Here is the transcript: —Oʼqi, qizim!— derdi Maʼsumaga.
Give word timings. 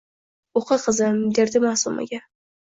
—Oʼqi, 0.61 0.77
qizim!— 0.85 1.19
derdi 1.41 1.63
Maʼsumaga. 1.67 2.25